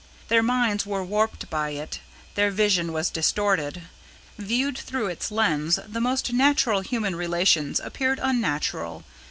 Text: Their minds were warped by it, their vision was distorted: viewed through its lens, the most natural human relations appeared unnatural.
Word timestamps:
Their 0.29 0.41
minds 0.41 0.83
were 0.83 1.03
warped 1.03 1.47
by 1.51 1.69
it, 1.77 1.99
their 2.33 2.49
vision 2.49 2.91
was 2.91 3.11
distorted: 3.11 3.83
viewed 4.35 4.75
through 4.75 5.05
its 5.09 5.29
lens, 5.29 5.77
the 5.87 6.01
most 6.01 6.33
natural 6.33 6.81
human 6.81 7.15
relations 7.15 7.79
appeared 7.79 8.19
unnatural. 8.19 9.03